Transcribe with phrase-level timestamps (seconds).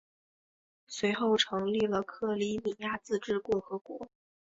[0.87, 4.07] 随后成立了克里米亚自治共和国。